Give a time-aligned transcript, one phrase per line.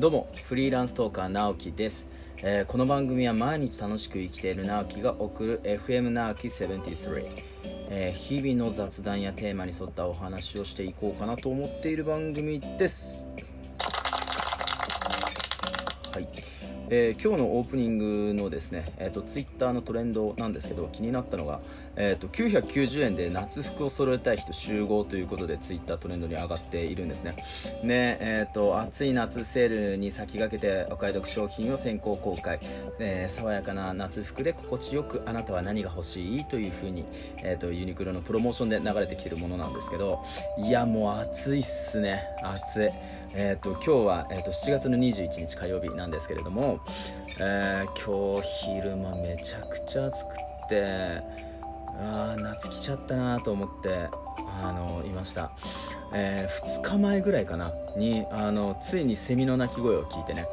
[0.00, 2.06] どうもフリーランストーカー直樹です、
[2.42, 7.26] えーこの番組は毎日楽しく生きている直樹が送る FM 直樹73、
[7.90, 13.26] えー日々の雑談やテーマに沿ったお話をしていこうかなと思っている番組です。
[16.14, 16.28] はい、
[16.92, 21.60] えー今日のオープニングのですね、えー、とツイッターのトレンドなんですけど気になったのが、
[21.94, 27.36] えー、と990円で夏服を揃えたい人集合ということでツイッタートレンドに上がっているんですね。
[27.84, 32.58] で、えー、と暑い夏セールに先駆けてお買い得商品を先行公開、
[32.98, 37.04] えー爽やかな夏服で心地よくあなたは何が欲しいというふうに、
[37.44, 40.24] えー、とユニクロのプロモーションで流れてきてるものなんですけど
[40.58, 42.24] いやもう暑いっすね。
[42.42, 43.19] 暑い。
[43.34, 46.80] えー、と今日は、えー、と7月の21日火曜日なんですけれども、
[47.40, 48.48] えー今日
[48.82, 50.28] 昼間めちゃくちゃ暑く
[50.66, 51.22] って
[52.00, 54.08] あー夏来ちゃったなと思って
[54.62, 55.50] あのいました、
[56.12, 60.46] え2日前ぐらいかなにあのついにセミの鳴き声を聞いてね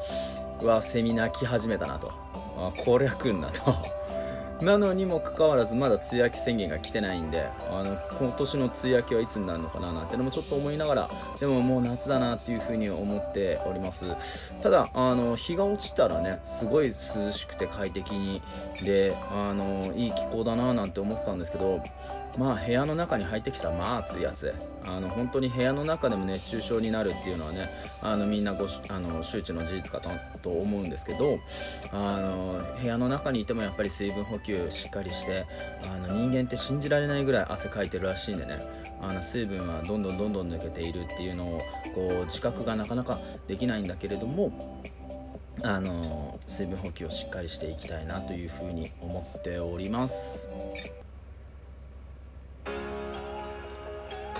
[0.61, 2.11] うわセミ鳴き始めたなと。
[2.59, 3.75] あこりゃ来んなと。
[4.61, 14.05] なのにもかかわらずまだ梅雨明け宣言が来てないんであの今年の梅雨明けはいつになるのかななんてのもちょっと思いながらでももう夏だなっていうふうに思っております。
[14.61, 18.41] ただあの日が落ちたらねすごい涼しくて快適に
[18.83, 21.81] であのいい気候だななんて思ってたんですけど
[22.37, 24.53] まあ部屋の中に入ってきたらまあ暑いやつ。
[24.87, 27.69] あの本当に部屋の中でも熱中症になるっていうのはね
[28.01, 30.09] あのみんなごしあの周知の事実かと
[30.41, 31.39] と思うんですけど
[31.91, 35.45] あの部屋の中にいてもやっぱり水分補給しっかりして
[35.83, 38.59] あの人間って信じられないぐらい汗かいてるらしいんでね。
[39.01, 41.61] あの水分はどんどんどんどん抜けているっていうのを
[41.93, 44.51] こう自覚がなかなかできないんだけれども
[45.63, 50.47] あの水分補給をしっかりしていきたいなというふうに思っております。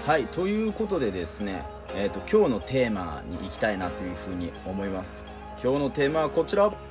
[0.06, 1.64] はいということでですね、
[1.94, 5.26] えー、と今日のテーマに行きたいなというふうに思います。
[5.62, 6.87] 今日のテーマはこちら。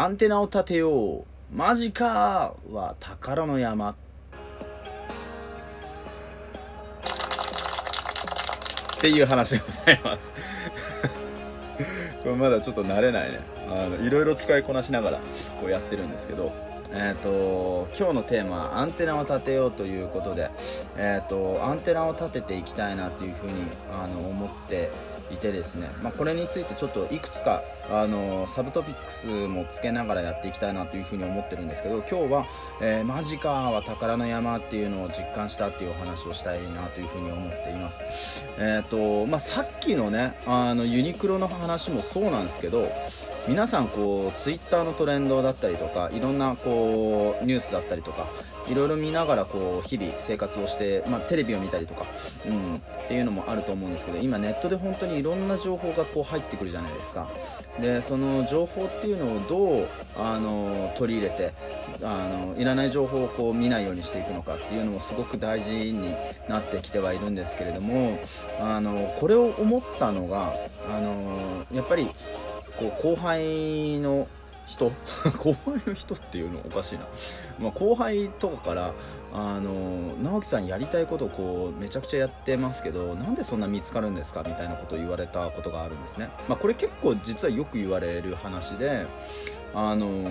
[0.00, 1.24] アンテナを立てよう。
[1.54, 3.90] マジかは宝の山。
[3.90, 3.94] っ
[8.98, 10.32] ていう話でございます。
[12.24, 13.40] これまだちょっと慣れないね。
[13.68, 15.18] あのいろいろ使いこなしながら
[15.60, 16.50] こうやってるんですけど。
[16.92, 20.50] えー、と今日のテーマはアンテナを立てようということで、
[20.96, 23.62] えー、とアンテナを立てていきたいなというふうに
[23.92, 24.90] あの思って
[25.32, 32.46] いてですね、まあ、これについてちょっといくつかあのサブトピックスもつけながらやっていきたいなというふうに思ってるんですけど今日は、
[32.80, 38.02] えーマジかは宝の山っていうのを実感したっていうお話をしたいなというふうに思っています。
[38.58, 42.86] えーとまあ、さっきのねあのユニクロの話もそうなんですけど
[43.48, 48.26] 皆さんこうツイッターのトレンドだったりとかいろんなこうニュースだったりとか
[48.68, 52.04] いろいろ見ながらこう日々生活をして、まあ、テレビを見たりとか、
[52.46, 57.28] うん、っていうのもあると思うんですけど今ネットで本当にいろんな情報がこう入ってくるじゃないですか。
[57.80, 61.52] でその情報っていうのをどうあの取り入れて
[62.02, 66.12] あのいらない情報をこう見ないようにしていくのかっていうのもすごく大事に
[66.48, 68.18] なってきてはいるんですけれども
[68.60, 70.52] あのこれを思ったのが
[70.90, 72.08] あのやっぱり
[72.80, 74.26] こう後輩の
[74.66, 74.90] 人？
[75.38, 77.06] 後輩の人っていうのおかしいな、
[77.58, 78.92] まあ、後輩とかから
[79.32, 89.06] あの直樹さんやりたいことをこうめちゃくちゃやってますけどなんでそんな見つかるんですかみたいなことを言われたことがあるんですね、まあ、これ結構実はよく言われる話で
[89.74, 90.28] あの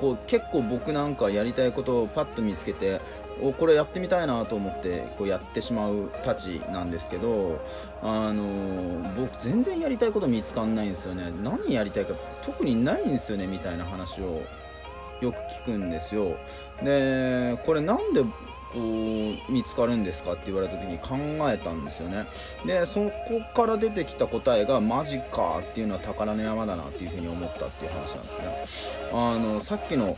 [0.00, 3.00] こう結構僕なんかやりたいことをパッと見つけて
[3.42, 7.60] おこれやってみたいなと思ってこうやってしまうたちなんですけど
[8.02, 11.32] あの僕全然やりたいこと見つかんないんですよね。
[11.42, 12.14] 何やりたいか
[12.44, 14.42] 特にないんですよねみたいな話を
[15.20, 16.36] よく聞くんですよ。
[16.82, 21.16] でこれなんでこう見つかるんですかって言われた時に考
[21.48, 22.26] えたんですよね。
[22.66, 23.12] でそこ
[23.54, 29.12] から出てきた答えがマジかっていうのは宝の山だなっていうふうに思ったっていう話なんですね。
[29.12, 30.16] あのさっきの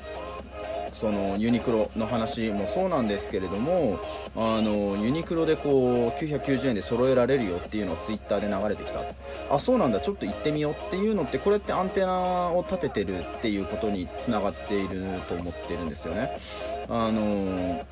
[0.98, 3.98] そのユニクロの話もそうなんですけれども
[4.34, 9.00] あのユニクロでこう990円で揃えられるよっていうのをツイッターで流れてきた。
[9.54, 10.00] あそうなんだ。
[10.00, 16.30] ちょっと行ってみようっていうのってこれってアンテナを立ててるっていうことにつながっていると思ってるんですよね。
[16.88, 17.84] あの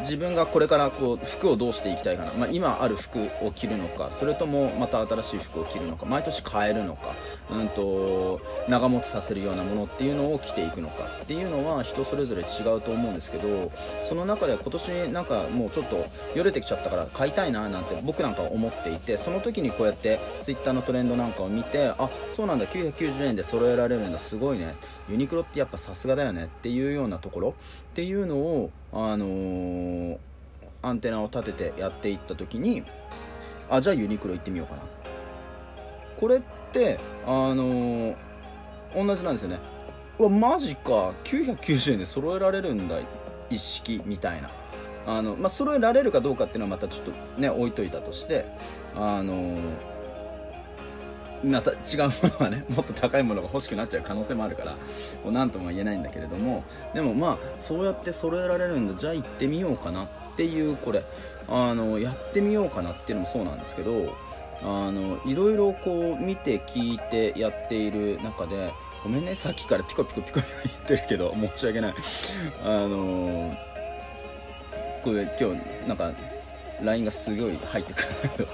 [0.00, 7.14] 自分がこれからこう服をどうしていきたいかな、まあ、今ある服を着るのかそれともまた新しい服を着るのか毎年変えるのか、
[7.52, 13.72] うん、と長持ちさせるようなものっていうのを着ていくのかっていうのは人それぞれ違うと思うんですけど
[14.08, 16.04] その中で今年なんかもうちょっと
[16.36, 24.74] よれてきちゃったから買いたいななんて僕なんか思っていてその時にこうやってツイッターのトレンドなんかを見てあそうなんだ990円で揃えられるんだすごいね
[25.08, 27.54] ユニクロってやっぱさすがだよねっていうようなところ
[27.90, 30.18] っていうのを、あのー
[30.82, 32.82] アンテナを立ててやっていった時に
[33.68, 34.82] あじゃあユニクロ行ってみようかな。
[36.18, 36.42] これ
[37.26, 38.16] あのー、
[38.94, 39.58] 同じなんですよね。
[40.18, 41.12] うわマジか。
[41.24, 42.98] 990円で揃えられるんだ
[43.48, 44.50] 一式みたいな。
[45.06, 48.44] あの、まあ、揃えられるかどうかっていうのはまたちょっとね置いといたとして
[48.94, 49.60] あのー、
[51.44, 54.72] また違うものはね もっと高いものが欲しくなっちゃう可能性もあるから
[55.22, 56.62] こう何とも言えないんだけれども
[56.92, 58.94] でもまあそうやって揃えられるんだ。
[58.94, 60.06] じゃあ行ってみようかなっ
[60.36, 61.02] ていうこれ。
[61.52, 64.14] あのやってみようかなっていうのもそうなんですけど
[64.62, 68.72] あのいろいろこう見て聞いてやっている中で
[69.02, 70.46] ごめんねさっきからピコピコピコ言っ
[70.86, 71.94] てるけど申し訳ない。
[72.64, 73.56] あの
[75.02, 76.12] これ今日なんか
[76.82, 78.08] LINE がすごい入ってくる。
[78.08, 78.48] んだけど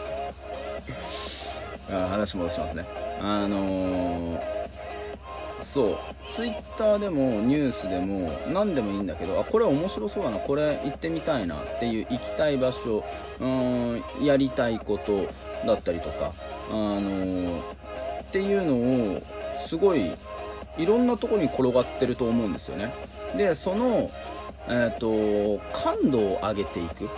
[1.98, 2.84] あ話戻しますね。
[3.20, 4.40] あのー、
[5.76, 5.96] そう。
[6.28, 10.38] ツイッターでもニュースでも何でもいいんだけどあこれ面白そうだな。
[10.38, 13.04] これ行ってみたいなっていう行きたい場所。
[13.40, 15.26] うーんやりたいこと
[15.66, 16.32] だったりとか。
[16.70, 17.60] あのー、
[18.22, 19.20] っていうのを
[19.68, 20.10] すごい
[20.78, 22.92] いろんなとこに転がってると思うんですよね。
[23.36, 24.10] でその
[24.68, 27.08] えっ、ー、と感度を上げていく。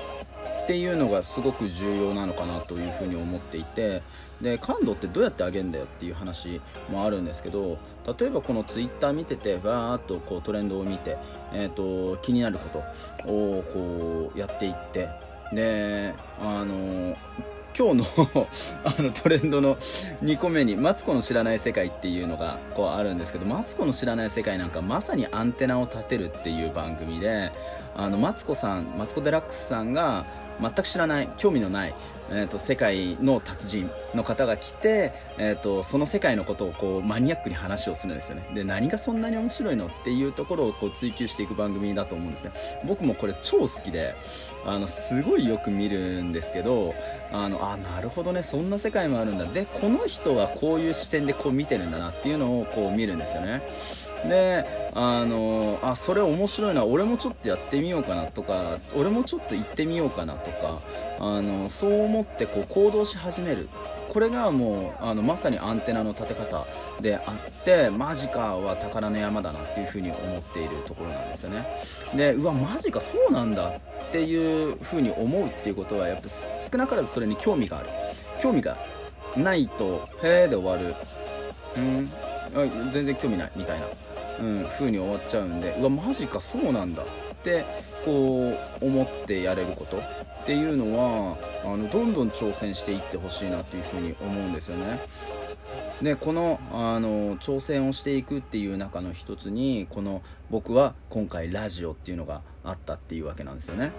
[0.69, 4.03] っていうのがすごく重要なのかなというふうに思っていて
[4.43, 6.61] で感度ってどうやって上げるんだよっていう話
[6.91, 7.79] もあるんですけど
[8.19, 11.17] 例えばこのツイッター見ててバーっとこうトレンドを見て、
[11.55, 12.83] えーと、気になるこ
[13.25, 15.09] とをこうやっていって
[15.55, 17.17] であの
[17.79, 18.05] 今日の
[18.85, 19.77] あのトレンドの
[20.23, 27.53] 2個目に「マツコの知らない世界」っていうのがこうあるんですけどマツコの知らない世界なんかまさにアンテナを立てるっていう番組で
[27.97, 30.27] あのマツコさんマツコ・デラックスさんが
[30.61, 31.95] 全く知らない興味のない、
[32.31, 38.49] えーと、世界の達人の方が来て、えーと、その世界のことをこうマニアックに話をするんですよね。
[38.55, 42.53] で何がそんなに面白いのっていうところをこう追求していく番組だと思うんですね。
[42.87, 44.15] 僕もこれ超好きで
[44.67, 46.95] あのすごいよく見るんですけど
[47.33, 49.45] あのあなるほどねそんな世界もあるんだ。
[49.47, 53.63] でこの人はこういう視点でこう見てるんだなっていうのをこう見るんですよね。
[54.27, 60.81] であのあそれ面白いな俺もちょっとやってみようかなとか俺もちょっと行ってみようかなとか
[61.21, 63.69] あのそう思ってこう行動し始める。
[64.09, 66.67] これがもうあのまさにアンテナの立て方
[67.03, 71.67] であってマジかは宝の山だなっていうふうに思っているところなんですよね。
[72.17, 76.29] でうわマジかそうなんだっていうふうに思うっていうことはやっぱ
[76.73, 77.89] 少なからずそれに興味がある。
[78.41, 78.79] 興味が
[79.37, 80.95] ないと「へえ」で終わる。
[81.77, 82.11] うん。
[82.93, 83.87] 全然興味ないみたいな。
[84.41, 87.07] うん、風に終わっちゃうんでうわマジかそうなんだっ
[87.45, 87.65] て
[88.05, 94.99] こう思ってやれることっていうのはあのどんどん挑戦していってほしいなっていうふうに思うんですよね。
[96.03, 103.91] でこのあの挑戦をしていくっていう中の一つにこの僕は今回ラジオっていうのがあったっていうわけなんですよね。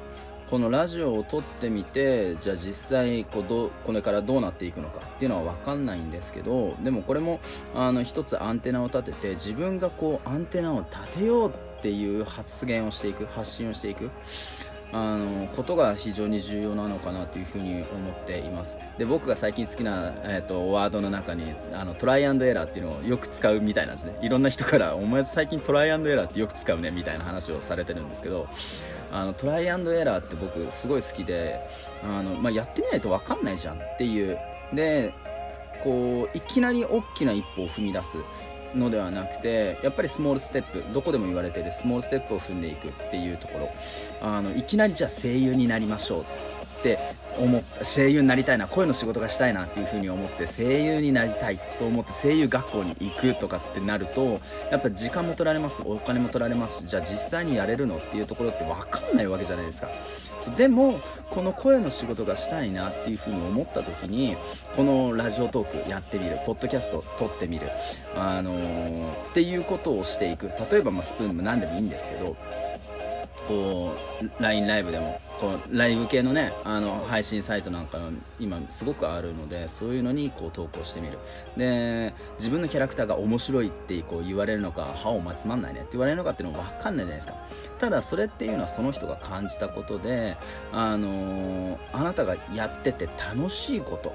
[0.49, 7.39] このラジオを撮ってみてじゃあ実際こどこれからどうなっていくのかっていうのは分かんないんですけどでもこれも
[7.75, 14.09] あの一つアンテナを立てて自分がこうアンテナを立てようっていう発言をしていく発信をしていく
[14.91, 18.75] あのことが非常に重要なのかなというふうに思っています。
[18.97, 24.17] で僕が最近好きな、えーと、ワードの中にあのトライアンドエラーっていうのをよく使うみたいなんですね。
[24.23, 28.47] いろんな人から「お前最近トライアンドエラーってよく使うね」みたいな話をされてるんですけど
[29.11, 31.59] あのトライアンドエラーって僕すごい好きで
[32.03, 34.37] あの、まあ、やってみないと分かんないじゃんっていう。
[34.73, 35.13] で
[35.83, 38.17] こういきなり大きな一歩を踏み出す
[38.75, 43.69] のではなくてやっぱりスモールステップどこでも言われてるスモールステップを踏んでいくっていうところ。
[44.21, 46.25] あのいきなりじゃあ声優になりましょう
[46.79, 46.97] って
[47.37, 54.39] 思っ声優になりたいな声の仕事がしたいなっていう風に思って声優になりたいと思って声優学校に行くとかってなると
[54.71, 59.89] やっぱ時間も取られますお金も取られますじゃあ実際にやれるのっていうところって分かんないわけじゃないですか。
[60.57, 64.35] でもこの声の仕事がしたいなっていう風に思った時に
[64.75, 67.67] このラジオトークやってみるポッドキャスト撮ってみる
[68.15, 70.49] あのー、っていうことをしていく。
[70.71, 72.35] 例えばまスプーンも何でもいいんですけど
[73.47, 77.97] こう LINE ライブでもこうライブ系のねあの配信サイトなんか
[78.39, 81.17] 今すごくあるのでそういうのにこう投稿してみる。
[81.55, 87.33] で自分のキャラクターが面白いってこう言われるのか歯をまつまんないねって言われるのかっていうのも分かんないじゃないですか。
[87.79, 90.35] ただそれっていうのはその人が感じたことで
[90.73, 94.13] あのー、あなたがやってて楽しいこと。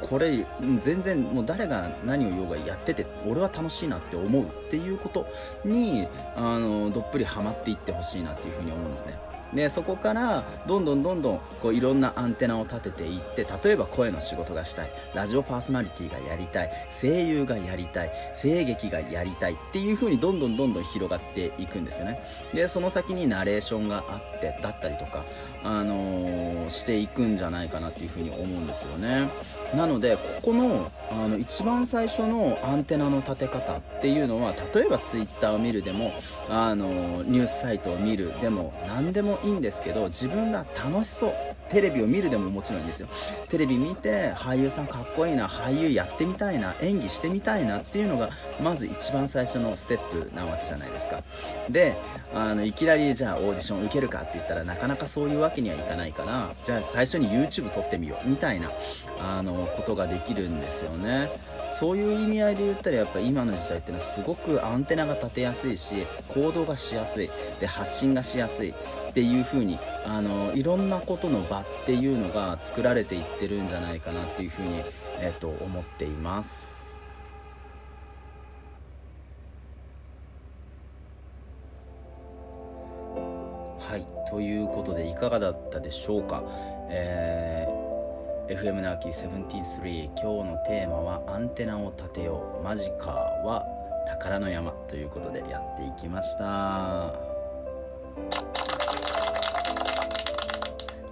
[0.00, 0.44] これ
[0.80, 5.28] 全然もう誰が何を言おうがやってて俺は楽しいなって思うっていうこと
[5.64, 9.35] にあのどっぷりハマっていってほしいなっていうふうに思うんですね。
[9.54, 14.88] でそこからどんどんどんどんこういろんなアンテナを立てていって例えば声の仕事がしたい。
[15.14, 16.70] ラジオパーソナリティがやりたい。
[17.00, 18.10] 声優がやりたい。
[18.40, 19.52] 声劇がやりたい。
[19.54, 22.20] っていう風にどんどんどんどん広がっていくんですよね。
[22.52, 25.24] でその先にナレーションがあってだったりとか
[25.64, 29.28] あのー、していくんじゃないかなっていうふうに思うんですよね。
[29.74, 36.12] なのでここのあの一番最初のアンテナの立て方っていうのは例えば Twitter を見るでも
[36.48, 36.86] あの
[37.24, 41.32] ニュースサイトを見るでも何でもいいんですけど自分が楽しそう。
[41.70, 43.08] テレビを見るでももちろんいいんですよ。
[43.48, 48.30] テレビ見て俳優さんかっこいいな俳優やってみたいな演技してみたいなっていうのが
[48.62, 51.22] まず一番最初のステップなわけじゃないですか。
[51.68, 51.96] で
[52.34, 58.70] あのいきなりじゃあオーディション受けるかって言ったらなかなかそういうわけにはいかないからじゃあ最初に YouTube 撮ってみようみたいな
[59.20, 61.28] あのことができるんですよね
[61.78, 67.30] そういう意味合いで言ったらやっぱ今の時代っていうのはすごくアンテナが立てやすいし行動がしやすい
[67.60, 74.82] で発信がしやすいっていう風にあのいろんなことの場っていうのが作られていってるんじゃないかなっていう風に、
[75.20, 76.75] えっと、思っています。
[83.96, 84.04] はい。
[84.28, 86.44] ということでいかがだったでしょうか、
[86.90, 92.62] えー、FM ナーキー733今日のテーマは「アンテナを立てよう。
[92.62, 93.64] マジカは
[94.06, 97.14] 宝の山」ということでやっていきました。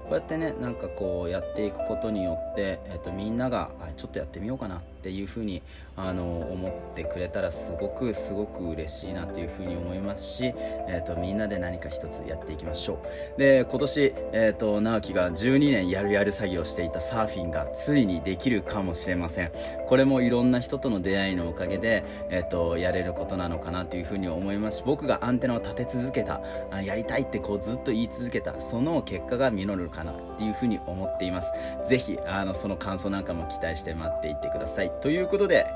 [0.03, 4.83] こうやってねなんかこうやっていくことによって、えーと、みんながちょっとやってみようかな。
[5.05, 5.61] っていうふうに
[5.97, 10.55] あの思ってくれたらすごくすごく嬉しいなというふうに思いますし、
[10.89, 12.99] えーと、みんなで何か一つやっていきましょ
[13.37, 13.39] う。
[13.39, 19.53] で今年、えーと、直樹が12年やるやる作業していたサーフィンがついにできるかもしれません。
[19.87, 26.41] これもいろんな人との出会いのおかげで、えー、とやれることなのかなというふうに思いますし僕がアンテナを立て続けた
[26.73, 31.53] あやりたいってこうずっと言い続けたその結果が実るかなっていうふうに思っています。
[31.87, 34.91] ぜひあのその感想なんかも期待して待っていてください。
[35.03, 35.67] ということで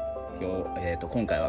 [0.41, 1.47] 今日、えーと、今回は